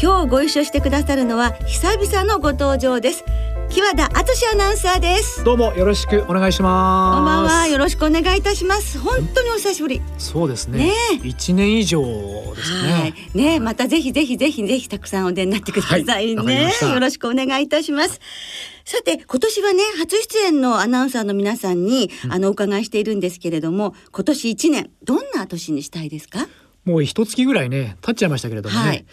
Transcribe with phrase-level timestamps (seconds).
[0.00, 3.24] 今日ご一緒してくださるのは久々のご登場です。
[3.68, 5.42] 木和田敦アナウンサーです。
[5.42, 7.16] どうもよろしくお願いします。
[7.16, 7.66] こんばんは。
[7.66, 9.00] よろしくお願いいたします。
[9.00, 10.00] 本当にお久しぶり。
[10.16, 10.94] そうですね。
[11.24, 13.14] 一、年以上ですね。
[13.34, 16.12] ねまたぜひぜひぜひぜひたくさんお出になってくださいね、
[16.80, 18.20] はい、よろしくお願いいたします。
[18.84, 26.46] さて今年はね初出演のアナウンサーの皆さんに、うん、あのお伺いしているんですけれども今年一年どんな年にしたいですか？
[26.88, 29.04] もう一月ぐらいね経っちゃいましたけれどもね、はい、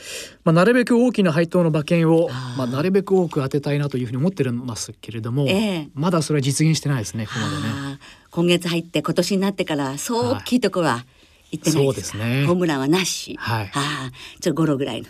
[0.45, 7.55] まあ、なるべく大きな配当の馬券をまあ、なるべく多く当てたいなというふうに思ってますけれども、えー、まだそれは実現してないですねここまで
[7.91, 7.99] ね。
[8.31, 11.05] 今月入って今年になってからそう大きいところは
[11.51, 12.45] 行ってないそうですね。
[12.45, 15.09] ホームランはなし、はい、あちょっとゴロぐらいの。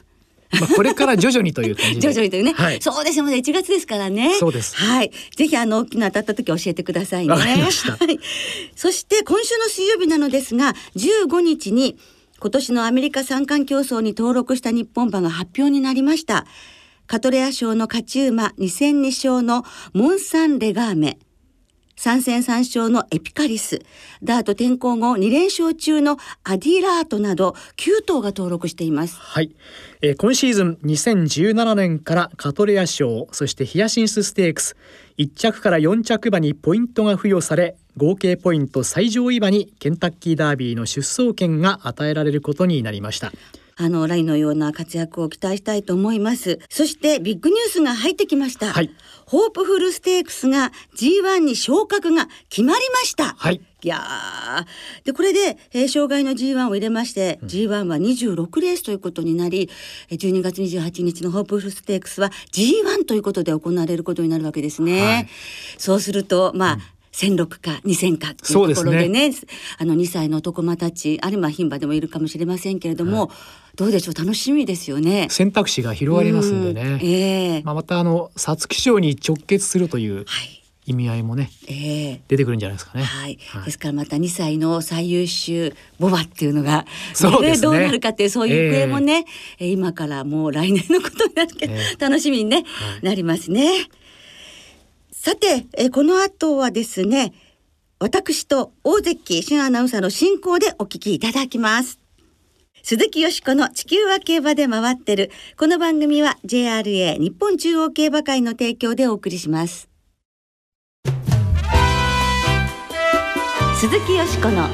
[0.59, 3.35] まあこれから徐々にという感じ徐々にというね、はい、そうですよね。
[3.35, 4.35] 1月ですからね。
[4.39, 4.75] そうです。
[4.75, 5.11] はい。
[5.35, 7.33] ぜひあの大きな当たった時教えてくださいね。
[7.33, 7.59] はい、
[8.75, 11.97] そして今週の水曜日なのですが15日に
[12.39, 16.45] 今年のアメリカ三冠競争に登録した日本馬が発表になりました。
[17.07, 21.17] カトレア賞の勝ち馬2戦2勝のモンサンレガーメ。
[21.97, 23.79] 3戦3勝のエピカリス、
[24.21, 29.17] ダート転向後2連勝中のアディラートなど9頭が登録しています。
[29.17, 29.55] はい。
[30.01, 34.75] えー、今シーズン2017年からカトレア賞、そしてヒヤシンスステークス、
[35.17, 43.31] 1着から4着馬にポイントが付与され、合計ポイント最上位馬にケンタッキーダービーの出走権が与えられることになりました。
[43.77, 46.59] あの、ラインのような活躍を期待したいと思います。
[46.69, 48.71] そしてビッグニュースが入ってきました。
[48.71, 48.89] はい。
[49.25, 53.35] ホープフルステークスが G1 に昇格が決まりました。
[53.37, 53.61] はい。
[53.83, 54.01] いや
[55.03, 59.69] でこれで、えー、障害の G1 を入れまして、うん、G1 は26レースということになり
[60.09, 65.01] 12月28日のホープフルステークスは G1 ということで行われることになるわけですね。
[65.01, 65.27] はい、
[65.77, 66.81] そうするとまあ、うん
[67.15, 69.35] 千六か二千かっていうところでね、ね、
[69.77, 73.33] あの二歳の男間たちあるいは牝馬でもいるかもしれませんけれども、は
[73.73, 75.27] い、どうでしょう楽しみですよね。
[75.29, 80.61] 選択肢が広がりますんでね、えー、まあ、またあの皐月賞に直結するという、はい。
[80.87, 83.03] 意味合いもね、えー、出てくるんじゃないですかね。
[83.03, 83.39] はい。
[83.49, 89.25] はい、ですからまた2歳の最優秀ボバっていうのが、そうですね、どうなるかっていうそういう行方もね、
[89.57, 92.65] えー、今からもう来年のことになるけど、えー、楽しみにね、はい、
[93.01, 93.87] なりますね。
[95.25, 97.33] さて、えこの後はですね、
[97.99, 101.99] 私と大関新アナウンサーの進行でお聞きいただきます。
[102.83, 105.31] 鈴木よしこの地球は競馬で回ってる。
[105.57, 109.89] この番組は JRA 日本中央競馬会の提供でお送りします。
[113.79, 114.67] 鈴木よしこの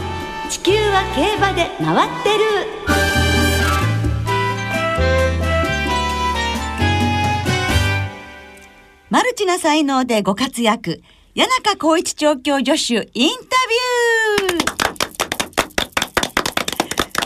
[0.50, 3.10] 地球は競馬で回ってる。
[9.11, 11.01] マルチな才能でご活躍、
[11.35, 13.35] 谷中光一調教助手インタ
[14.47, 14.63] ビュー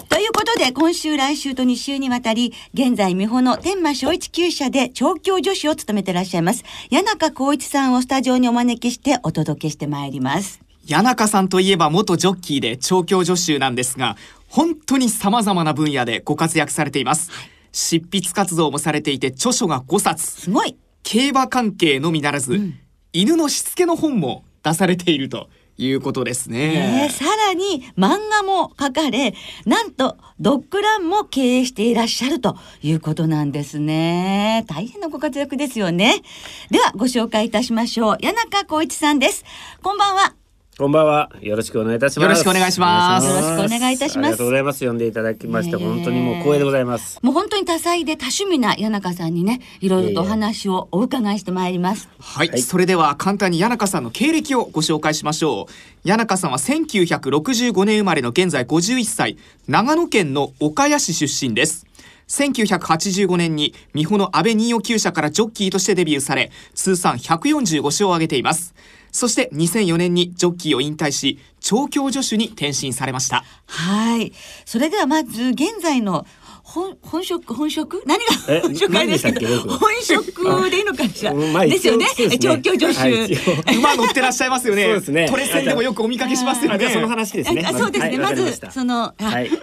[0.09, 10.59] ということで、今週、来週と2週にわたり、現在、美穂の天満小一厩舎で調教助手を務めてらっしゃいます、谷中光一さんをスタジオにお招きしてお届けしてまいります。
[10.89, 14.17] 谷中さんといえば元ジョッキーで調教助手なんですが、
[14.47, 17.29] 本当に様々な分野でご活躍されています。
[17.71, 20.41] 執筆活動もされていて、著書が5冊。
[20.41, 20.75] すごい。
[21.05, 22.79] 競馬関係のみならず、うん、
[23.13, 27.03] 犬のしつけの本も出されているということですね。
[27.03, 34.65] ねさらに漫画も書かれ、なんとドッグランも経営していらっしゃるということなんですね。
[34.67, 36.23] 大変なご活躍ですよね。
[36.71, 38.17] ではご紹介いたしましょう。
[38.17, 39.45] 谷中光一さんです。
[39.83, 40.44] こんばんは。
[40.77, 41.31] こんばんは。
[41.39, 42.25] よろしくお願いいたします。
[42.25, 43.25] よろしくお願いします。
[43.25, 44.27] よろしくお願いいたします。
[44.27, 44.85] ありがとうございます。
[44.85, 47.17] 呼んでいただきまして、本当にもう光栄でございます。
[47.21, 52.09] もう本当に多彩で多趣味な谷中さんにね、いろいろとお話をお伺いしてまいります。
[52.19, 55.69] はい、はい、それでは簡単に谷中さんの経歴をご紹介しましょ
[56.03, 56.07] う。
[56.09, 59.37] 谷中さんは1965年生まれの現在51歳、
[59.69, 61.87] 長野県の岡谷市出身です。
[62.27, 68.75] 1985年に美穂の安倍新尾厩舎からジョッキーとしてデビューされ、通算145勝を挙げています。
[69.15, 73.45] そして2004年にジョッキーを引退し、調教助手に転身されました。
[73.65, 74.33] はい。
[74.65, 76.27] それではまず現在の
[76.63, 78.03] 本本職本職？
[78.05, 82.07] 何が本職ですけど本職でいいのかしら、ですよね。
[82.37, 83.37] 調教助手、
[83.77, 84.83] 馬乗ってらっしゃいますよね。
[84.83, 85.29] そうですね。
[85.29, 86.89] トレセンでもよくお見かけしますよね。
[86.89, 87.65] その話ですね。
[87.71, 89.13] そうですね、まずその、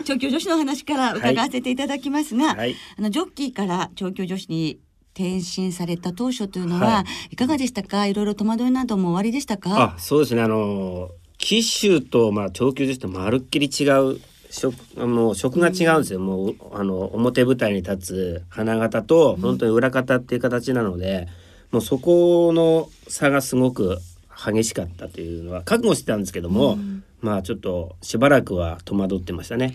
[0.05, 4.79] 調教助手の話から伺わせていただきますが、あのジョッキーから調教助手に
[5.15, 7.35] 転身された当初というのは、はい。
[7.35, 8.07] い、かがでしたか？
[8.07, 9.95] いろいろ戸惑いなどもおありでしたか？
[9.95, 10.43] あそうですね。
[10.43, 21.27] あの騎手とまあ長級女子とまるっきり違う職もう職が違うんですよ、もうあの表舞台に立つ花形と本当に裏方っていう形なので、
[21.71, 23.99] もうそこの差がすごく
[24.35, 26.79] 激しかったというのは覚悟してたんですけども、
[27.23, 29.75] まあちょっとしばらくは戸惑ってましたね。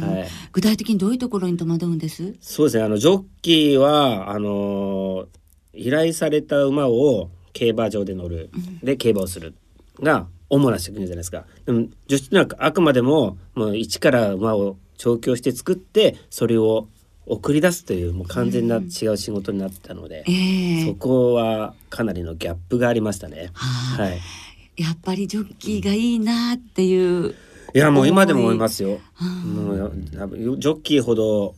[0.00, 2.34] はい具体的にどういうところに戸惑うんです？
[2.40, 2.82] そうですね。
[2.82, 5.26] あのジョッキーはあのー
[5.74, 8.50] 依頼された馬を競馬場で乗る、
[8.82, 9.54] で競馬をする
[10.00, 11.44] が主な職業じゃないですか。
[11.66, 16.88] でも女子ってのはあくまでももう一から馬を調教して作ってそれを
[17.26, 23.50] 送り出すというもう完全な違う仕事になったので、ええそこはかなりのギャップがありましたね。
[23.52, 24.18] はあはい。
[24.78, 27.34] やっぱりジョッキーがいいなっていう。
[27.74, 29.00] いやもう今でも思いますよ。
[29.20, 31.57] うんもうジョッキーほどうん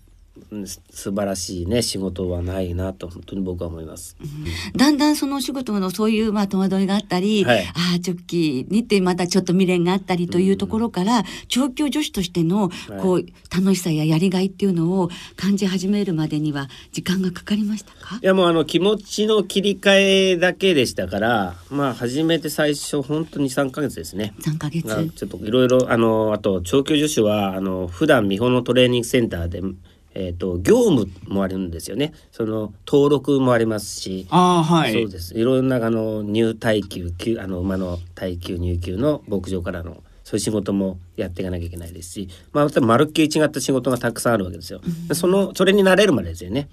[0.90, 4.16] 素晴らしいね仕事はないなと本当に僕は思います。
[4.74, 12.70] だんだんそのお仕事のそういうまあ戸惑いがあったり、はいああジョッキーにってまたちょっと未練があったりというところから、調教女子としての
[13.02, 18.18] こう楽しさややりがいっていうのを感じ始めるまでには時間がかかりましたか？
[18.22, 24.32] いやもうあの気持ちの切り替えだけでしたからまあ初めて最初本当に3ヶ月ですね。
[24.40, 24.86] 3ヶ月。
[24.86, 29.60] がちょっといろいろあのあと調教助手はあの普段見本のトレーニングセンターで、
[30.14, 32.12] えー、と業務もあるんですよね。
[32.32, 34.92] その登録もありますし、ああはい。
[34.92, 35.34] そうです。
[35.34, 44.80] いろんなあの入耐久級あの馬の耐久入級の牧場からのそういう仕事もやっていかなきゃいけないですし、まあ、またまるっきり違った仕事がたくさんあるわけですよ。
[45.08, 46.68] でそのそれに慣れるまでですよね。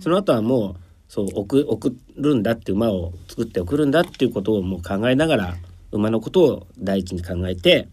[0.00, 0.76] その後はもう
[1.08, 5.56] そう送送るんだって馬を作って送るんだっていうことをもう考えながら
[5.90, 7.88] 馬のことを第一に考えて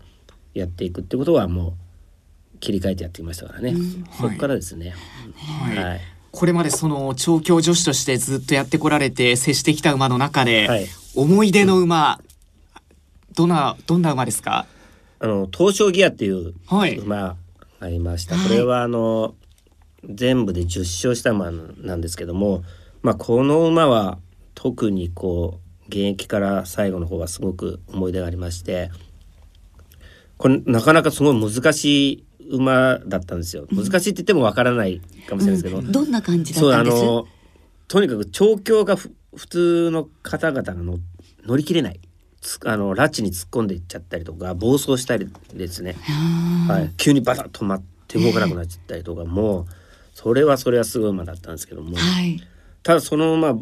[0.53, 1.73] やっていくってことはもう
[2.59, 3.75] 切り替えてやってきましたからね。
[4.19, 4.94] そこからですね。
[5.35, 5.77] はい。
[5.77, 6.01] はい。
[6.31, 10.88] これまでその調教女子としてずっとやってこられて接してきた馬の中で、はい。
[11.15, 12.19] 思い出の馬
[13.35, 14.67] どんなどんな馬ですか？
[15.19, 16.97] あの東証ギアっていうはい。
[16.97, 17.35] 馬
[17.79, 18.35] がいました。
[18.35, 18.47] はい。
[18.47, 19.35] これはあの
[20.03, 22.63] 全部で10勝した馬なんですけども、
[23.01, 24.19] まあこの馬は
[24.53, 28.91] 特にこう現役から最後の方はすごく思い出がありまして、
[30.38, 33.68] これなかなかすごい難しい馬だったんですよ。
[33.71, 36.97] 難しいって言ってもわからないかもしれないですけど、どんな感じだそうったんです？
[36.97, 37.27] あの
[37.88, 41.00] とにかく調教がふ普通の方々がの
[41.45, 42.00] 乗り切れない。
[42.41, 45.97] つあの拉致に突っ込んでいっちゃったりとか暴走したりですね、
[46.69, 49.65] はい、急にバタッと止まって動かなくなっちゃったりとかもう
[50.13, 51.97] それはそれはすごい馬だったんですけども。
[51.97, 52.42] はい。
[52.81, 53.59] ただその馬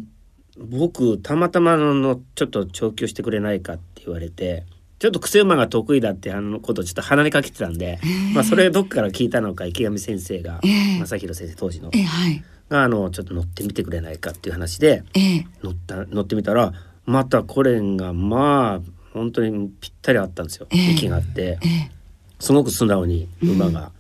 [0.60, 4.64] 僕たまたまあのちょっと調教してくれないかって言われて
[5.00, 8.00] ちょっと癖馬が得意だってあのことをちょっと鼻にかけてたんで、
[8.34, 11.00] まあそれどっかから聞いたのか池上先生が、ええ。
[11.00, 11.90] 正弘先生当時の。
[11.94, 12.44] えはい。
[12.70, 15.48] があのちょっと乗ってみてくれないかっていう話でええ。
[15.64, 16.74] 乗った乗ってみたら
[17.06, 20.92] またこれがまあ本当にぴったりあったんですよ、ええ。
[20.94, 21.60] 息があって。
[21.62, 21.92] ええ。
[22.40, 23.92] すごく素直に馬が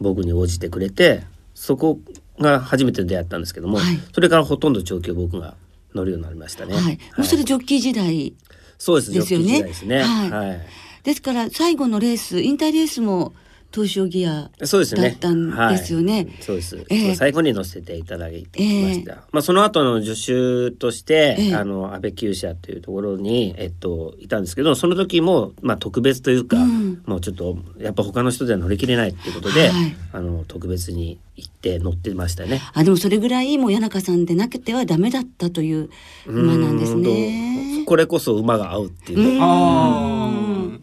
[0.00, 1.24] 僕に応じてくれて、
[1.54, 1.98] そこ
[2.38, 3.98] が初めて出会ったんですけども、はい。
[4.12, 5.54] それからほとんど長距離僕が
[5.94, 6.74] 乗るようになりましたね。
[6.74, 6.98] はい。
[7.16, 8.34] もうそれジョッキー時代
[8.78, 9.12] そうです。
[9.12, 9.74] ですよね。
[9.74, 10.02] すね。
[10.02, 10.30] はい。
[10.30, 10.66] はい。
[11.02, 13.34] ですから最後のレース引退レースも
[13.70, 15.10] 東証ギアそうですね。
[15.10, 16.86] だったんですよねはいそうです。
[16.88, 19.16] ええそう最後に乗せていただきました。
[19.30, 32.60] まあその後の助手として、ええあの安倍厩舎というところにえっといたんですけど、その時もまあ特別というか、うんもうちょっとやっぱ他の人では乗り切れないっていうことで、はいあの特別に行って乗ってましたね。
[32.72, 35.90] あでもそれぐらいもう谷中さんでなくてはダメだったという
[36.26, 37.84] 馬なんですねと。
[37.86, 40.30] これこそ馬が合うっていうあ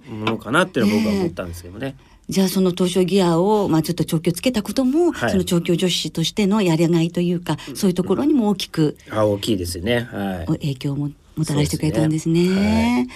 [0.09, 1.95] ものかなっていうのは僕は思ったんですけどね。
[2.27, 10.07] じゃあその東証ギアをまあちょっと調教つけたことも、はいその調教女子としてのやりがいというか、そういうところにも大きくあ大きいですよね。
[10.11, 10.45] はい。
[10.45, 12.45] 影響をももたらしてくれたんですね。
[12.45, 13.07] そね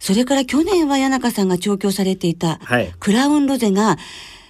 [0.00, 3.96] それから去年は谷中さんが調教されていたはいクラウンロゼが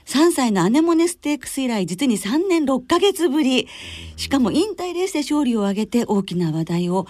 [0.09, 3.69] 3歳のアネモネステークス以来実に3年6ヶ月ぶり。
[4.17, 7.07] しかも引退レースで勝利を挙げて大きな話題を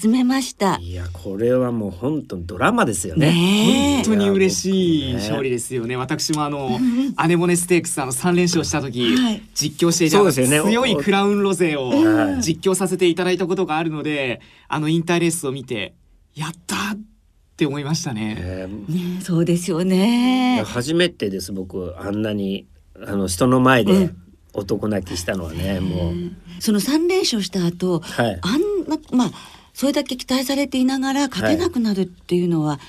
[0.00, 0.76] 集めました。
[0.80, 3.28] いやこれはもう本当にドラマですよね。
[3.28, 4.02] ねえ。
[4.02, 5.94] 本当に嬉しい勝利ですよね。
[5.94, 6.80] 私もあの、
[7.14, 9.42] アネモネステークスあの3連勝した時、はい。
[9.54, 10.60] 実況していたそうですよね。
[10.68, 12.42] 強いクラウンロゼをはい。
[12.42, 15.94] 実況させていただいたことがあるので、あの引退レースを見て、
[16.34, 16.96] やった
[17.60, 18.36] って思いましたね。
[18.38, 20.64] えーねそうですよいねや。
[20.64, 22.66] 初めてです僕あんなに
[23.06, 24.10] あの人の前で
[24.54, 26.14] 男泣きしたのはね、もう
[26.58, 29.30] その3連勝した後、はいあんなまあ
[29.74, 32.80] それだけ期待されていながら勝てなくなるっていうのは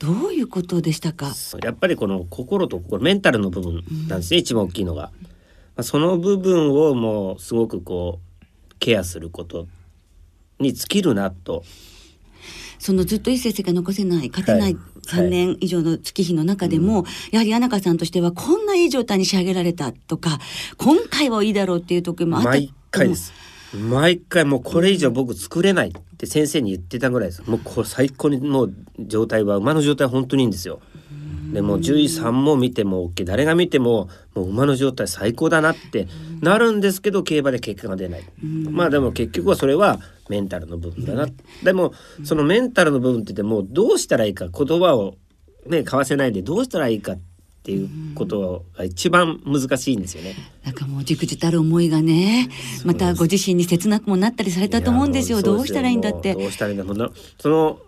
[0.00, 1.32] どういうことでしたか？
[1.62, 5.12] やっぱりこの心と心メンタルの部分なんですね、一番大きいのが。
[5.76, 9.68] まあその部分をもうすごくこうケアすること
[10.58, 11.62] に尽きるなと
[12.82, 20.40] そのずっといい成績が残せない勝てない3年以上の月日の中でも、はい、やはり谷中さんとしてはこんないい状態に仕上げられたとか
[20.78, 22.50] 今回はいいだろうっていう時もあった。
[22.50, 23.32] 毎回です。
[23.72, 27.42] 毎回もうこれ以上僕作れないって先生に言ってたぐらいです。
[27.48, 30.80] もうこれ最高の状態は馬の状態は本当にいいんですよ
[31.52, 36.08] でも獣医さんも見ても OK 誰が見てももう馬の状態最高だなって
[36.40, 38.22] なるんですけど競馬で結果が出ない
[38.70, 41.26] まあでも結局はそれはメンタルの部分だな
[41.62, 41.92] でも
[42.24, 45.16] そのメンタルの部分って言ってもどうしたらいいか言葉を
[45.66, 47.18] ね交わせないでどうしたらいいかっ
[47.64, 50.34] ていうことが一番難しいんですよね。
[50.64, 52.48] なんかもうじくじたる思いがね、
[52.84, 55.42] またご自身に切なくもなったりされたと思うんですよ。
[55.42, 56.34] どうしたらいいんだって。
[56.34, 57.10] どうしたらいいんだ。
[57.38, 57.78] そ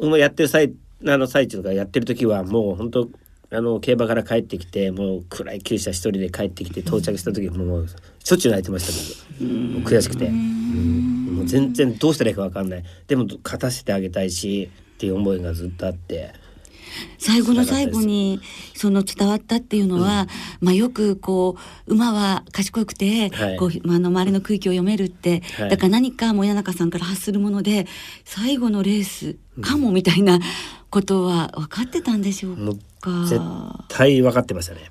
[0.00, 0.72] のやってる際
[1.04, 3.08] あの最中とかやってる時はもう本当
[3.50, 9.44] あの競馬から帰ってきてもう暗い厩舎一人で帰ってきて到着した時もうしょっちゅう泣いてました
[9.80, 10.30] 僕悔しくて。
[11.36, 12.84] もう全然どうしたらいいか分かんない。
[13.06, 16.32] でも勝たせてあげたいしっていう思いがずっとあって。
[17.18, 18.40] 最後の最後に
[18.74, 20.28] その伝わったっていうのは、
[20.62, 27.86] うん、まあよくこう馬は賢くて、はい、こうあの周りの空気を読めるって、はい、だから何かも谷中さんから発するもので
[28.24, 30.38] 最後のレースかもみたいな
[30.96, 32.56] ことは分かってたんでしょう
[33.00, 33.26] か？
[33.26, 33.38] 絶
[33.88, 34.90] 対分かってましたね。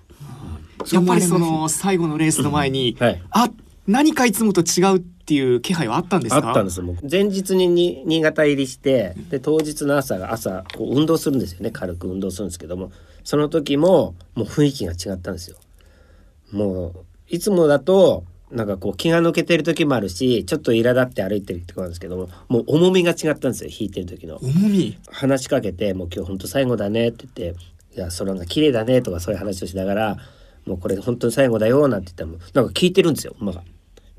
[0.91, 3.50] やっぱりその最後のレースの前に、はい、あ
[3.88, 11.71] 何かいつもと違うっていう気配はあったんですあったんです前日にに新潟入りしてで当日の朝が朝こう運動するんですよね。
[11.71, 12.91] 軽く運動するんですけども。
[13.24, 15.57] その時ももう雰囲気が違ったんですよ。
[16.51, 16.93] もう
[17.27, 18.24] いつもだと
[18.55, 24.97] なんかこう気が抜けてる時もあるしちょっと苛立って歩いてる時もあるんですけどももう重みが違ったんですよ弾いてる時の重み？
[25.12, 27.59] 話しかけて「もう今日本当最後だね」って言って
[27.95, 30.17] 「いや空が綺麗だね」とかそういう話をしながら
[30.65, 33.62] 「もうこれ本当に最後だよ」なんて言ったらもなんか聞いてるんですよ馬が。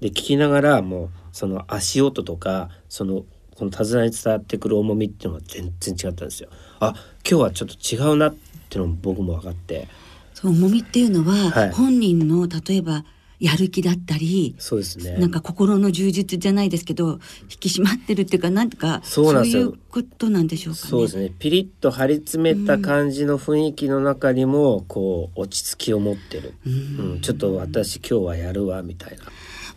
[0.01, 3.25] で聞きながらもうその足音とかその
[3.55, 6.51] この手綱に伝わってくる重みっていうのは全然違ったんですよ。
[6.81, 6.95] あ
[7.29, 8.35] 今日はちょっと違うなっ
[8.69, 9.89] ていうのも僕も分かって。
[10.35, 13.07] その重みっていうのは、はい、本人の例えば
[13.39, 15.17] やる気だったりそうですね。
[15.19, 21.33] なんか心の充実じゃないですけど引き締まってるっていうかなんかそういうことなんでしょうか、ね、そうですね。
[21.39, 29.25] ピリッと張り詰めた感じの雰囲気の中にも、こう落ち着きを持ってる、うん、うん、ちょっと私今日はやるわみたいな。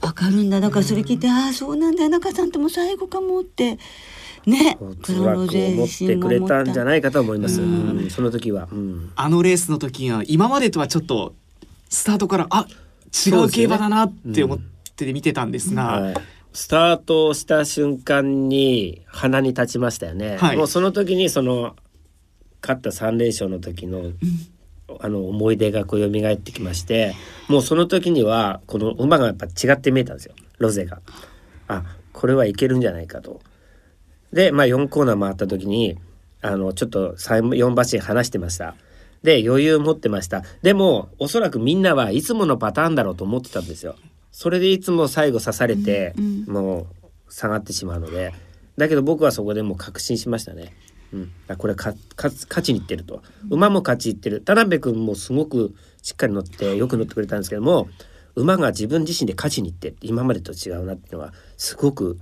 [0.01, 0.61] わかるんだ。
[0.61, 3.77] だからそれ聞いて、うん、ああそうなんだ中さんとも最後かもって。
[4.45, 4.77] ね。
[5.03, 8.69] クラロゼ思ってくれたんじゃないかと思います、うん、その時は、
[9.15, 11.35] あのレースの時は今までとはちょっと
[11.89, 12.65] スタートからあ
[13.13, 14.59] 違う競馬だなって思っ
[14.95, 16.15] て見てたんですが、はい、
[16.53, 21.75] スタートした瞬間に鼻に立ちましたよね、はい、もうその時にその
[22.61, 24.11] 勝った3連勝の時の、
[24.99, 27.15] あの思い出がこう蘇ってきまして
[27.47, 30.99] もうその時にはこの馬がやっぱ違って見えたんですよロゼが。
[31.67, 33.39] あこれはいけるんじゃないかと。
[34.33, 35.97] で、まあ、4コーナー回った時に
[36.41, 38.75] あのちょっと4馬身離してました。
[39.23, 40.43] で余裕持ってました。
[40.61, 43.95] でもおそらくみんなはいつものパターンだろうと思ってたんですよ。
[44.31, 46.87] それでいつも最後刺されて、うんうん、も
[47.27, 48.33] う下がってしまうので。
[48.77, 50.73] だけど僕はそこでもう確信しましたね。
[51.11, 53.21] うん、あこれか勝ちにいってると。
[53.49, 54.41] 馬も勝ちいってる。
[54.41, 57.89] 田辺君もすごくしっかり乗ってよく乗ってくれたんですけども
[58.35, 62.17] 馬が自分自身で勝ちにいって今までと違うなっていうのはすごく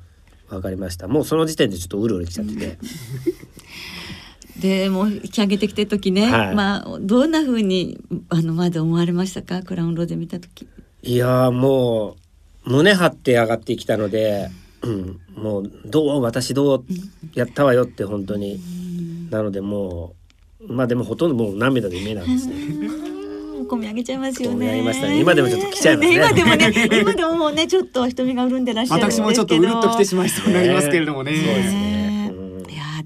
[0.49, 1.07] 分かりました。
[1.07, 2.77] もうその時点でちょっとうるうるきちゃってて。
[4.61, 7.99] でもう引き上げてきてる時ね、はい、まあどんなふうに
[8.29, 9.61] あのまず思われましたか？
[9.61, 10.67] クラウンローゼ見た時
[11.03, 12.15] いやも
[12.65, 14.49] う胸張って上がってきたので、
[14.81, 16.85] うん、もうどう私どう
[17.33, 18.59] やったわよって本当に、
[19.29, 20.15] なのでも
[20.59, 23.07] うまあでもほとんどもう涙で目なんですね。
[23.67, 24.81] 込み上げちゃいますよね。
[24.81, 26.15] ね今でもちょっと来ちゃいますね。
[26.17, 31.35] 今でもね、今でももうね、ちょっと瞳が潤んでらっしゃる私もちょっとうるっと来てしまいそうになりますけれどもね。
[31.35, 31.96] そうですね。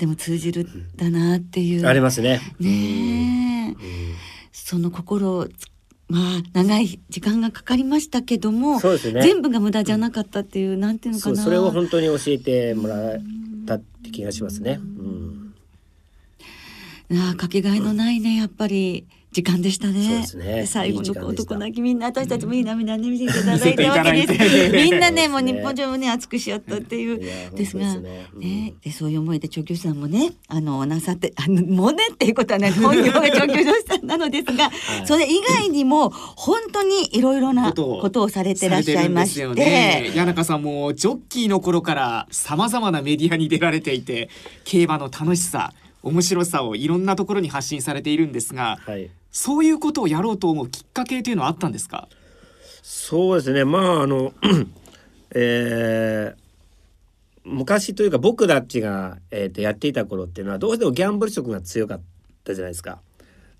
[0.01, 1.86] でも通じるだなっていう。
[1.86, 2.41] ありますね。
[2.60, 3.75] ね
[4.51, 5.48] その心
[6.08, 11.36] まあ長い時間がかかりましたけども、そうですね、全部が無駄じゃなかったっていう、なんていうのかな。
[11.36, 13.20] それを本当に教えてもらっ
[13.67, 14.79] たって気がしますね。
[14.81, 15.53] うん。
[17.12, 19.05] あかけがえのないねやっぱり。
[19.31, 20.25] 時間でしたね。
[20.35, 20.65] ね。
[20.65, 24.69] 最後の男泣きみんな私たちもいい涙ね見せていただいたわけです。
[24.73, 27.19] みんなねもう日本中もね熱くし合ったっていう。
[27.55, 44.29] ですがね、ねでそういう思いで調教師さんもねあのなさってあのもねっていうことはね 本業が調教師さんなのですが、はい、それ以外にも本当にいろいろなことをされてらっしゃいまして、ね、谷中さんもジョッキーの頃からさまざまなメディアに出られていて
[44.65, 45.73] 競馬の楽しさ
[46.03, 52.08] 面白さをいろんなところに発信されているんですが、はい、そういうことをやろうと思うきっかけというのはあったんですか？
[52.81, 53.65] そうですね。
[53.65, 54.34] まああの
[55.36, 56.41] えー
[57.43, 62.01] 昔というか僕たちが、えー、とやっていた頃っていうのはどうしてもギャンブル色が強かっ
[62.43, 63.00] たじゃないですか。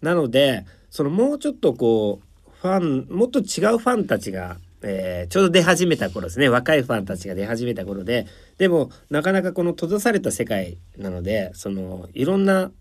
[0.04, 6.50] なのでそのもうちょっとこうファンもっと違うファンたちが、えー、ちょうど出始めた頃ですね。
[6.50, 8.28] 若いファンたちが出始めた頃で。
[8.58, 12.72] でもなかなかこの閉ざされた世界なのでそのいろんな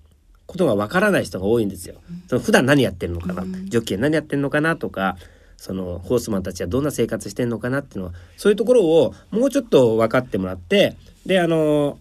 [0.47, 1.97] ことがわからない人が多いんですよ。
[2.29, 4.77] その普段何やってるのかな、ジョッキー何やってるのかな？
[4.77, 5.17] とか
[5.57, 7.81] そのホースマンたちはどんな生活してんのかな？
[7.81, 11.99] っていうのはそういうところをもうちょっと分かってもらってであの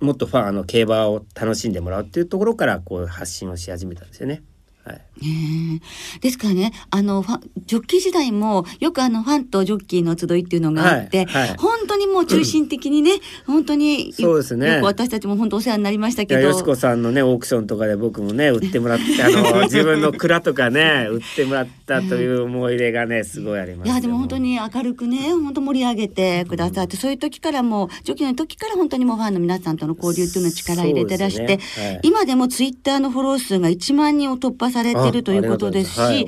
[0.00, 4.42] もっとファンあの競馬を楽しんでもらうっていうところからこう発信をし始めたんですよね。
[4.88, 7.24] はい、ですからねあの
[7.66, 11.48] ジョッキー時代もよくあのファンとジョッキーの集いっていうのがあって、はい。
[11.48, 13.14] はい、本当にもう中心的にね、
[13.46, 14.80] うん、本当にそうですね。
[14.82, 16.40] 私たちも本当お世話になりましたけど。
[16.40, 31.60] よしこさんのねオークションとかで僕もね売ってもらってあの 自分の蔵とかね売ってもらったという思い出がねすごいありますいやでも本当に明るくね本当盛り上げてくださって、うん、そういう時からもジョッキーの時から本当にもうファンの皆さんとの交流っていうのを力入れてらして、ね。
[31.76, 36.26] はい、今でもツイッターのフォロー数が1万人を突破されてるということですし、はい、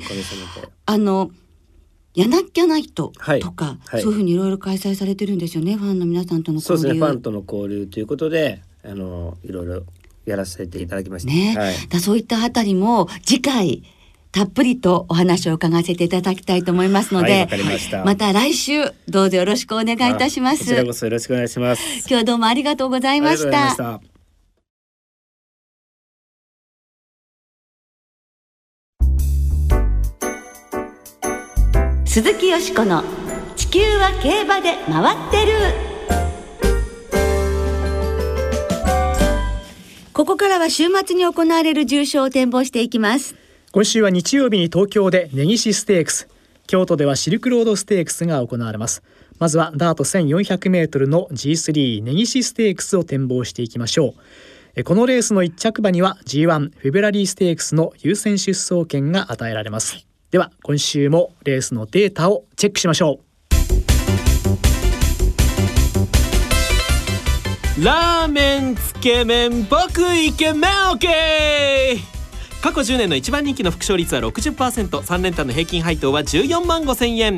[0.85, 1.31] あの
[2.13, 5.75] やなきゃナイトとか、はい、そういうふうにいろいろ開催されてるんですよね。
[5.75, 6.81] ファンの皆さんとの交流。
[6.81, 6.99] そうですね。
[6.99, 9.83] ファンとの交流ということであのいろいろ
[10.25, 11.31] やらせていただきました。
[11.31, 13.83] ね、はい、だそういったあたりも次回
[14.31, 18.31] たっぷりとお話を伺わせていただきたいと思いますので、はい、また。
[18.31, 20.59] 来週どうぞよろしくお願いいたします。
[20.59, 21.81] こちらこそよろしくお願いします。
[22.09, 24.01] 今日どうもありがとうございました。
[32.13, 33.05] 鈴木よしこの
[33.55, 35.53] 地球は競馬で回ってる。
[40.11, 43.35] ここからは週末に行われる重賞を展望していきます。
[43.71, 46.27] 今週は日曜日に東京で根岸ステークス。
[46.67, 49.03] 京都ではシルクロードステークスが行われます。
[49.39, 54.15] まずはダート1400メートルの G3 根岸ステークスを展望していきましょ
[54.75, 54.83] う。
[54.83, 60.10] このレースの1着馬には G1 フェブラリーステークスの優先出走権が与えられます。
[60.31, 63.19] では今週もレースのデータをチェックしましょ
[67.77, 67.83] う。
[67.83, 71.97] ラーメンつけ麺僕イケメン OK
[72.61, 77.37] 過去10年の一番人気の副勝率は 60%3 連単の平均配当は14万5千円。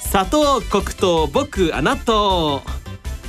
[0.00, 2.12] 砂糖黒糖僕あなた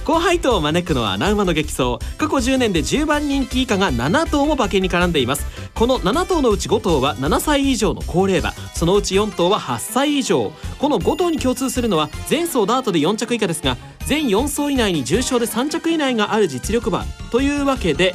[0.05, 1.97] 高配当を招くのは穴馬の激走。
[2.17, 5.45] 過去10年で10番人気以下が7頭も馬券に絡んでいます。
[5.73, 8.51] この7頭のうち5頭は7歳以上の高齢馬。
[8.75, 10.51] そのうち4頭は8歳以上。
[10.77, 17.05] この5頭に共通するのは前走ダートで4着以下ですが全4走以内に重賞で3着以内がある実力馬。
[17.31, 18.13] というわけで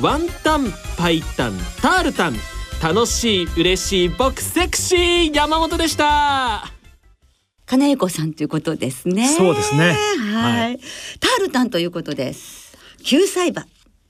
[0.00, 2.34] ワンタンパイタンタールタン
[2.82, 6.73] 楽しい嬉しい僕セクシー山本でした。
[7.66, 9.26] 金井子さんということですね。
[9.28, 9.96] そうですね。
[10.34, 10.78] はい。
[11.18, 12.76] タールタンということです。
[13.02, 13.66] 救済馬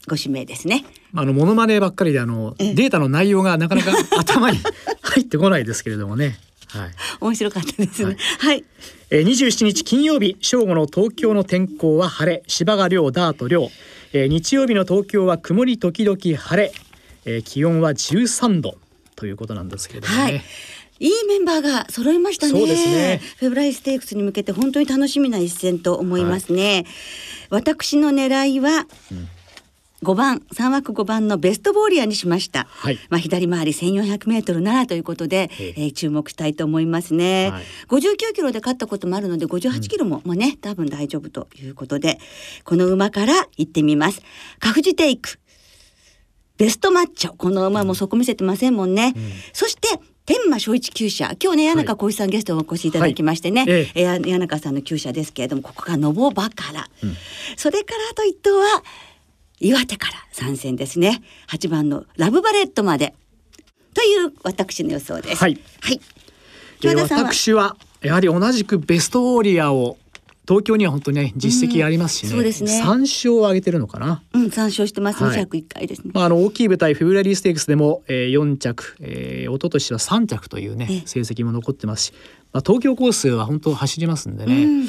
[0.08, 0.84] ご指名ですね。
[1.14, 4.58] あのモノマネばっかりであのデータの内容がなかなか頭に
[5.02, 6.36] 入ってこないですけれどもね。
[6.68, 6.90] はい。
[7.20, 8.16] 面白かったですね。
[8.40, 8.64] はい。
[9.10, 13.70] えー、27日金曜日正午の東京の天候は晴れ、芝が涼、ダート涼。
[14.12, 16.72] えー、日曜日の東京は曇り時々晴れ、
[17.24, 18.76] えー、気温は13度
[19.14, 20.22] ということなんですけれどもね。
[20.22, 20.42] はい
[21.04, 22.52] いいメンバーが揃いましたね。
[22.52, 23.20] そうですね。
[23.36, 26.72] フェブライステークスに向けて本当に楽しみな一戦と思いますね。
[27.50, 28.86] はい、私の狙いは、
[30.02, 42.18] 5番3枠5番のベストボーリアにしました、はい、まあ左回り1400メートルならということで、えー、注目したいと思いますね、はい、59キロで勝ったこともあるので58キロも、うん、まあね多分大丈夫ということで
[42.64, 44.20] この馬から行ってみます。
[44.58, 45.38] カフジテイク。
[46.58, 47.34] ベストマッチョ。
[47.36, 49.88] この馬もそこ見せてませんもんね、うん、そして
[50.26, 51.36] 天満小一厩舎。
[51.38, 57.16] 今日ね谷中浩一さんゲストをお越しいただきましてね、はい、えー、谷中さんの厩舎ですけれどもここがノボバカラ、うん、
[57.56, 58.82] それからあと一頭は
[59.60, 61.22] 岩手から参戦ですね。
[61.48, 63.14] 8番のラブバレットまで。
[63.92, 65.40] という私の予想です。
[65.40, 66.00] はい、はい、
[66.82, 69.98] 私はやはり同じくベストウォーリアーを
[70.46, 72.82] 東京には本当にね実績ありますしね、うん、そうですね。
[72.82, 74.22] 3勝を挙げてるのかな。
[74.32, 82.12] うん3勝してます、はい、201回ですね、まあ、あの大きい舞台フェブラリーステークスでも、えー、4着、えー、一昨年は3着というね成績も残ってますし、
[82.52, 84.82] まあ、東京コースは本当走りますんでね、うん、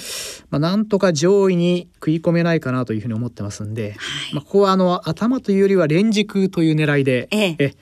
[0.49, 7.57] まあ、なんとか上位に食い込めないかなというふうに思ってますんで、はい、まあ、ここはあの頭というよりは連軸という狙いで、ええ。
[7.59, 7.75] え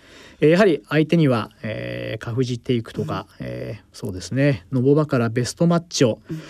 [0.50, 4.66] やはり相手には、えー、カフジテイクとか、うん、えー、そうですね。
[4.74, 6.42] ノボバからベストマッチョ、うん、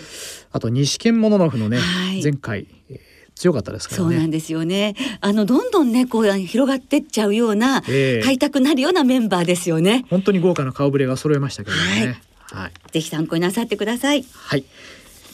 [0.54, 2.98] あと西見モノノフのね、はい、前回、えー、
[3.34, 4.94] 強かったですから、ね、そうなんですよね。
[5.20, 10.06] あのどんどんねこう広がってっちゃうような、えー、買いたくなるようなメンバーですよね。
[10.10, 12.20] 本当に豪華な顔ぶれが揃いましたけどね。
[12.52, 14.24] はい、はい、ぜひ参考になさってください。
[14.32, 14.64] はい。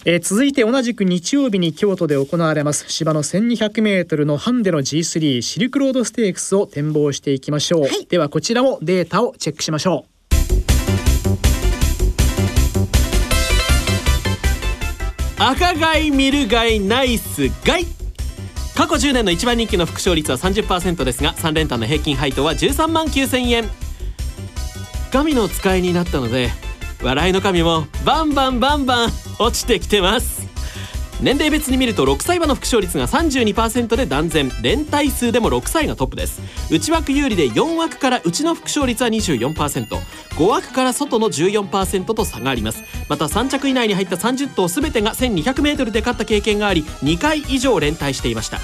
[0.06, 10.19] えー、続いて同じく日曜日に京都で行われます芝の 1200m のハンデの G3 シルクロードステークスを展望していきましょう、はい、ではこちらもデータをチェックしましょう
[15.42, 17.86] 赤貝ミル貝ナイス貝。
[18.76, 23.64] 過去10年の一番人気の副賞率は30%ですが3連単の平均配当は13万9000円。
[25.10, 26.50] 神の使いになったので
[27.02, 30.39] 笑いの神もバンバンバンバン落ちてきてます。
[31.22, 36.40] 年齢別に見ると6歳馬の副勝率が32%で断然連帯数でも6歳がトップです。
[36.72, 42.82] 内枠有利で4枠から内の副勝率は 24%5 枠から外の14%と差があります。
[43.08, 48.58] また3着以内に入った30頭全てが 1200m で勝った経験があり2回以上連帯していました。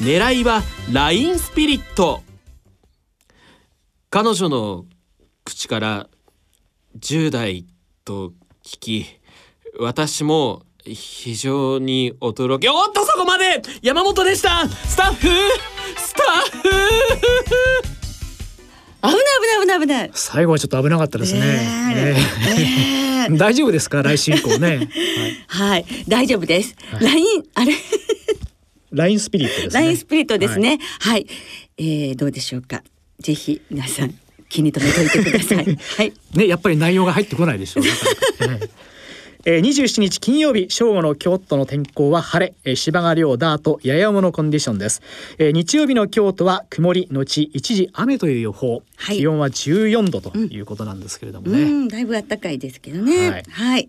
[0.00, 2.22] 狙いはラインスピリット。
[4.10, 4.84] 彼女の
[5.44, 6.08] 口から
[6.98, 7.66] 10代
[8.04, 8.32] と
[8.64, 9.06] 聞き
[9.78, 12.68] 私も非常に驚き。
[12.68, 13.62] おっとそこまで。
[13.82, 14.68] 山本でした。
[14.68, 15.28] スタッフ
[15.98, 16.68] スタッフ。
[19.02, 20.10] 危ない危ない危ない危ない。
[20.14, 22.14] 最後はちょっと危なかったですね、え。
[22.54, 23.26] ーえ。
[23.30, 24.02] ー、 大丈夫ですか？
[24.02, 24.88] 来週以降ね。
[25.48, 27.74] はい、はい、大丈夫です、はい、ラインあれ？
[28.92, 29.82] ラインスピリットですね。
[29.84, 30.78] ラインスピリットですね。
[31.00, 31.26] はい、はい、
[31.78, 32.82] えー、どうでしょうか？
[33.20, 34.14] ぜひ皆さん
[34.48, 35.64] 気に留めておいてください。
[35.96, 36.12] はい。
[36.34, 37.84] ね、やっぱり内容が入ってこないでしょう。
[39.44, 45.02] えー、27日金曜日正午の京都の天候は晴れ、えー、芝が量ダートややものコンディションです、
[45.38, 53.30] えー、日曜日の京都は曇りのち一時雨という予報、はい、気温は14度ということなんですけれどもね、うん、だいぶ暖かいですけどね。
[53.30, 53.88] はい、はい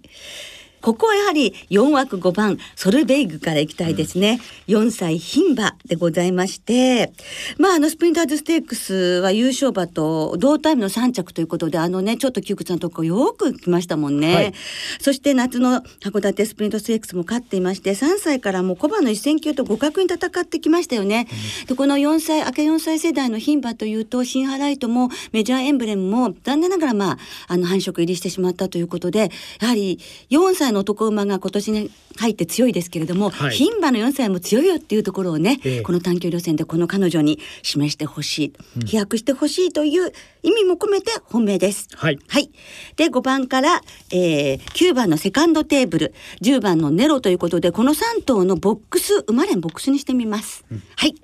[0.82, 7.12] ここはやはり4枠5番ソルベイグからいきたいですね、うん、4歳牝馬でございまして。
[7.58, 14.54] まああのスプリンターズステークスは優勝馬と同タイムの3着ということであのねちょっと窮屈なとこよく来ましたもんね、はい、
[15.00, 21.28] そして夏の函館スプリントステークスも勝っていまして3歳からもう小判の一戦級と互角に戦ってきましたよね、
[21.62, 27.18] うん、でこの4歳明け4歳世代の牝馬というとシンハライトもメジャーエンブレムも残念ながらまあ
[27.48, 40.12] あの繁殖入りしてしまったということでやはり4歳の男馬が今年に入って強いですけれども、はい、牝馬の4歳も強いよっていうところをね、えー、この短距離予選でこの彼女に示してほしい、うん、飛躍してほしいという
[40.44, 41.88] 意味も込めて本命です。
[41.96, 42.20] はい。
[42.28, 42.52] はい、
[42.96, 43.82] で5番から、
[44.12, 50.66] えー、9番のセカンドテーブル10番のネロということでこの3頭のボックス生まれんボックスにしてみます。
[50.72, 51.16] うん、はい。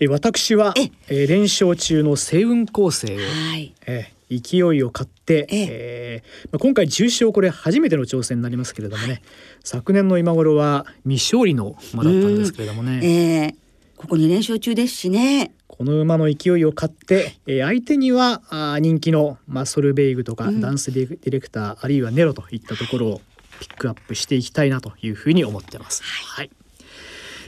[0.00, 6.22] え私はええ連勝中の星雲構成を、はいえ勢いを買って、ええ。
[6.46, 9.22] ー、まあ、今回重賞これ初めての挑戦になりますけれどもね、はい、
[9.64, 13.54] 昨年の今頃は未勝利の馬だったんですけれどもね、えー、
[13.96, 15.52] ここ2連勝中ですしね。
[15.66, 23.20] この馬の勢いを買って、えー、相手にはあ人気のマッソルベイグとか、うん、ダンスディレクターあるいはネロといったところを
[23.60, 26.02] ピックアップしていきたいなというふうに思ってます。
[26.02, 26.57] はい、はい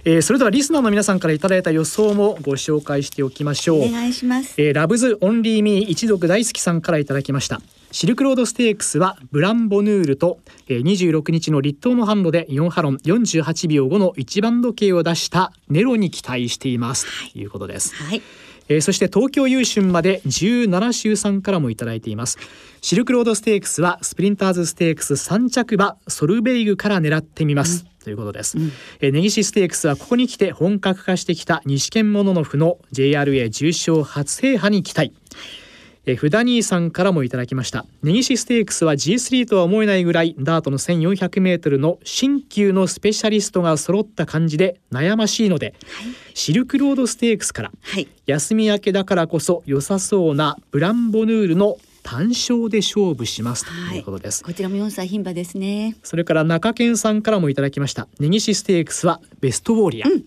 [0.05, 3.83] えー、それではリスナーの皆さんからいただいた予想もご紹介しておきましょう。
[3.83, 7.61] お願いします、えー、ラブズオンリーミー一族大好きさんからいただきました。
[7.93, 18.23] シルクロードステークスはブランボヌールと、えー、26日の立東の販路で4ハロン48秒5の一番時計を出したネロに期待しています、はい、ということです、はい
[18.71, 22.39] えー、そして東京優春まで17週さんからもいただいています。
[22.81, 28.05] シルクロードステークスはスプリンターズステークス3着馬ソルベイグから狙ってみます、うん。
[28.05, 35.13] ということです、うん、え根岸ステークスはここに来て本格化してきた西県モノノフの JRA 重賞初制覇に期待
[36.07, 37.85] えフダニーさんからもいただきました。
[38.03, 53.67] 根岸ステークスは G3 とは思えないぐらいダートの 1400m の新旧のスペシャリストが揃った感じで悩ましいので、はい、シルクロードステークスから、はい、休み明けだからこそ良さそうなブランボヌールの単勝で勝負します。
[53.91, 55.97] ということです、はい、こちらも4歳牝馬ですね。
[56.03, 58.09] それから中堅さんからもいただきました。
[58.19, 60.25] 根岸ステークスはベストウォーリア、うん、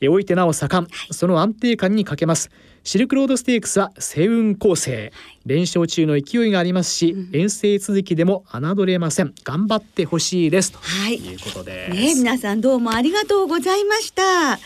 [0.00, 2.50] えおいてなお盛ん、はい、その安定感にかけます
[2.88, 5.12] シルクロードステークスは星雲構成、はい、
[5.44, 9.34] 連勝中の勢いがありますし、うん、遠征続きでも侮れません。
[9.44, 10.72] 頑張ってほしいです。
[10.72, 10.78] と
[11.10, 11.90] いうことで。
[11.90, 14.58] す、ね皆さんどうもありがとうございました。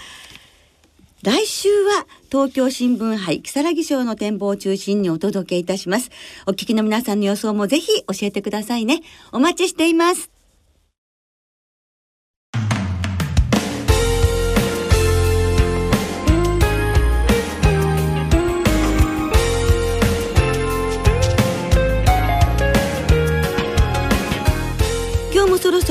[1.24, 6.10] 来週は東京新聞杯木更木賞の展望を中心にお届けいたします。
[6.46, 9.00] お聞きの皆さんの予想もぜひ教えてくださいね。
[9.32, 10.31] お待ちしています。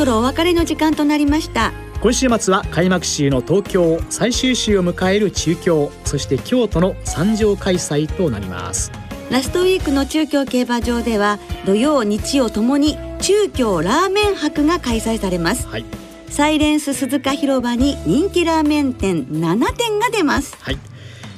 [0.02, 1.72] そろお別れの時間となりました。
[2.02, 8.92] 今週末は開幕週の東京最終週を迎える中京そして京都の三条開催となります。
[9.30, 11.38] ラストウィークの中京競馬場では
[11.68, 15.86] 土曜日曜ともに中京ラーメン博が開催されます、はい。
[16.30, 20.58] サイレンス鈴鹿広場に人気ラーメン店7店が出ます。
[20.62, 20.80] はい。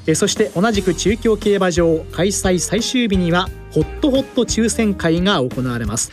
[0.07, 6.11] えそして同じく中京競馬場開催最終日にはホットホット抽選会が行われます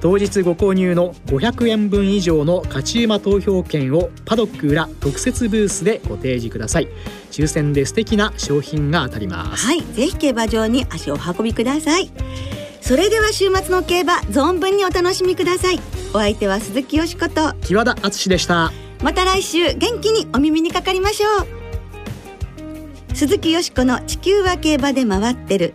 [0.00, 6.88] 当日ご購入の500円分以上の勝ち馬投票券をパドック裏特設ブースでご提示ください。
[7.30, 9.66] 抽選で素敵な商品が当たります。
[9.66, 12.10] はいぜひ競馬場に足をお運びください。
[12.80, 15.80] それでは週末の競馬存分にお楽しみください。
[16.14, 18.72] お相手は鈴木よしこと木和田敦でした。
[19.02, 21.60] また来週元気にお耳にかかりましょう。
[23.14, 25.74] 鈴木よしこの地球は競馬で回ってる